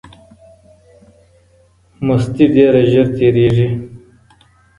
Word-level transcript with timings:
مستي 2.05 2.45
ډیره 2.55 2.81
ژر 2.91 3.07
تېریږي. 3.17 3.69